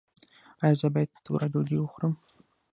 [0.63, 2.13] ایا زه باید توره ډوډۍ وخورم؟